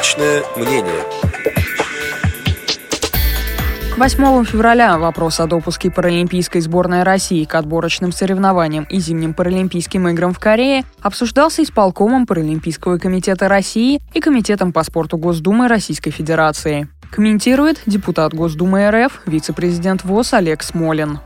[0.00, 1.04] Личное мнение.
[3.98, 10.32] 8 февраля вопрос о допуске паралимпийской сборной России к отборочным соревнованиям и зимним паралимпийским играм
[10.32, 16.88] в Корее обсуждался исполкомом Паралимпийского комитета России и Комитетом по спорту Госдумы Российской Федерации.
[17.12, 21.18] Комментирует депутат Госдумы РФ, вице-президент ВОЗ Олег Смолин.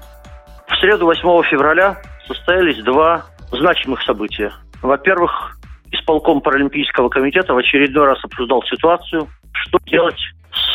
[0.67, 4.51] В среду 8 февраля состоялись два значимых события.
[4.83, 5.54] Во-первых,
[5.95, 10.21] исполком Паралимпийского комитета в очередной раз обсуждал ситуацию, что делать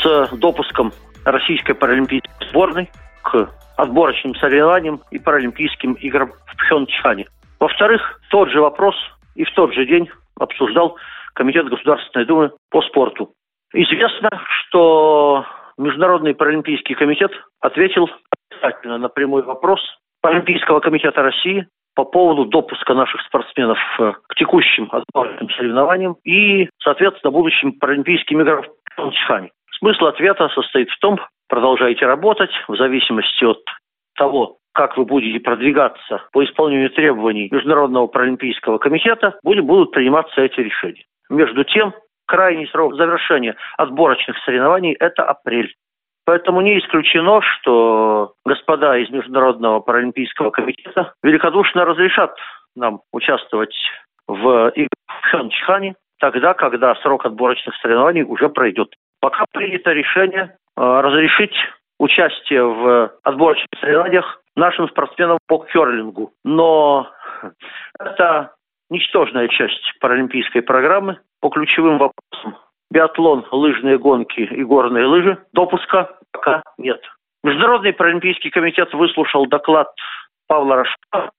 [0.01, 0.91] с допуском
[1.25, 2.89] российской паралимпийской сборной
[3.23, 7.27] к отборочным соревнованиям и паралимпийским играм в Пхенчхане.
[7.59, 8.95] Во-вторых, тот же вопрос
[9.35, 10.97] и в тот же день обсуждал
[11.33, 13.33] Комитет Государственной Думы по спорту.
[13.73, 15.45] Известно, что
[15.77, 17.31] Международный паралимпийский комитет
[17.61, 18.09] ответил
[18.49, 19.79] отрицательно на прямой вопрос
[20.21, 27.31] Паралимпийского комитета России по поводу допуска наших спортсменов э, к текущим отборочным соревнованиям и, соответственно,
[27.31, 29.51] будущим паралимпийским играм в Пхенчхане.
[29.77, 33.59] Смысл ответа состоит в том, продолжайте работать в зависимости от
[34.15, 41.03] того, как вы будете продвигаться по исполнению требований Международного паралимпийского комитета, будут приниматься эти решения.
[41.29, 41.93] Между тем,
[42.27, 45.73] крайний срок завершения отборочных соревнований– это апрель.
[46.29, 52.35] Поэтому не исключено, что господа из Международного паралимпийского комитета великодушно разрешат
[52.75, 53.73] нам участвовать
[54.27, 58.93] в играх в Пхенчхане тогда, когда срок отборочных соревнований уже пройдет.
[59.19, 61.55] Пока принято решение э, разрешить
[61.97, 66.33] участие в отборочных соревнованиях нашим спортсменам по керлингу.
[66.43, 67.09] Но
[67.99, 68.53] это
[68.91, 72.55] ничтожная часть паралимпийской программы по ключевым вопросам.
[72.91, 77.01] Биатлон, лыжные гонки и горные лыжи допуска пока нет.
[77.43, 79.87] Международный паралимпийский комитет выслушал доклад
[80.47, 81.31] Павла Рожка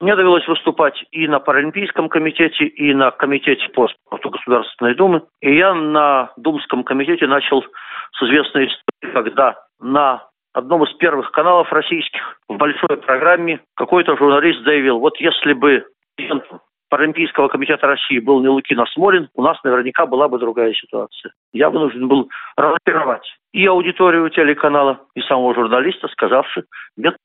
[0.00, 5.22] мне довелось выступать и на Паралимпийском комитете, и на комитете по спорту Государственной Думы.
[5.40, 7.64] И я на Думском комитете начал
[8.12, 10.24] с известной истории, когда на
[10.54, 15.84] одном из первых каналов российских в большой программе какой-то журналист заявил, вот если бы
[16.90, 21.32] Паралимпийского комитета России был не Лукин, а Смолин, у нас наверняка была бы другая ситуация.
[21.52, 26.64] Я вынужден был разочаровать и аудиторию телеканала, и самого журналиста, сказавши,
[26.96, 27.16] нет,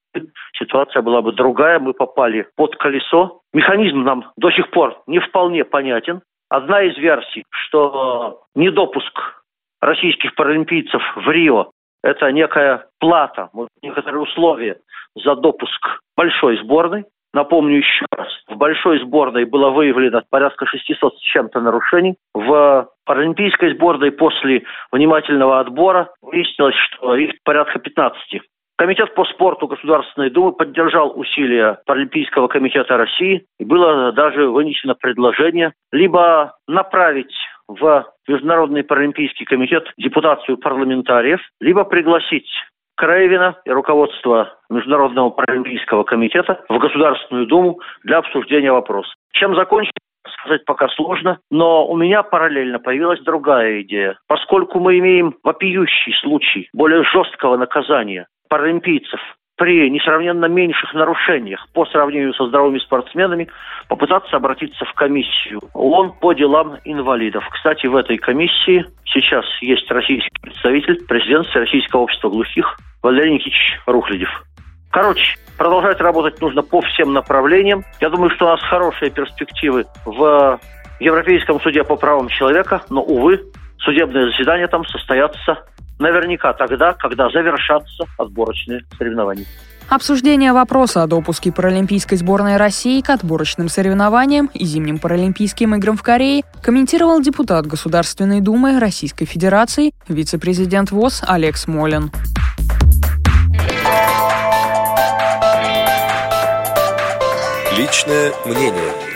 [0.57, 3.41] ситуация была бы другая, мы попали под колесо.
[3.53, 6.21] Механизм нам до сих пор не вполне понятен.
[6.49, 9.43] Одна из версий, что недопуск
[9.81, 11.71] российских паралимпийцев в Рио–
[12.03, 13.49] это некая плата,
[13.81, 14.77] некоторые условия
[15.15, 17.05] за допуск большой сборной.
[17.33, 22.15] Напомню еще раз, в большой сборной было выявлено порядка 600 с чем-то нарушений.
[22.35, 28.41] В паралимпийской сборной после внимательного отбора выяснилось, что их порядка 15.
[28.77, 35.73] Комитет по спорту Государственной Думы поддержал усилия Паралимпийского комитета России и было даже вынесено предложение
[35.91, 37.33] либо направить
[37.67, 42.49] в Международный паралимпийский комитет депутацию парламентариев, либо пригласить
[42.95, 49.11] Краевина и руководство Международного паралимпийского комитета в Государственную Думу для обсуждения вопроса.
[49.33, 49.93] Чем закончить?
[50.43, 54.17] сказать пока сложно, но у меня параллельно появилась другая идея.
[54.27, 59.19] Поскольку мы имеем вопиющий случай более жесткого наказания паралимпийцев
[59.63, 63.47] при несравненно меньших нарушениях по сравнению со здоровыми спортсменами
[63.87, 67.47] попытаться обратиться в комиссию ООН по делам инвалидов.
[67.49, 74.43] Кстати, в этой комиссии сейчас есть российский представитель, президент Российского общества глухих Валерий Никитич Рухлядев.
[74.91, 77.85] Короче, продолжать работать нужно по всем направлениям.
[78.01, 80.59] Я думаю, что у нас хорошие перспективы в
[80.99, 83.39] Европейском суде по правам человека, но, увы,
[83.77, 85.63] судебные заседания там состоятся
[86.03, 89.45] наверняка тогда, когда завершатся отборочные соревнования.
[89.89, 96.03] Обсуждение вопроса о допуске паралимпийской сборной России к отборочным соревнованиям и зимним паралимпийским играм в
[96.03, 102.11] Корее комментировал депутат Государственной Думы Российской Федерации, вице-президент ВОЗ Олег Смолин.
[107.77, 109.12] Личное мнение.